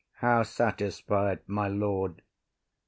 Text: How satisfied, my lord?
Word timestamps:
How 0.13 0.41
satisfied, 0.41 1.41
my 1.45 1.67
lord? 1.67 2.23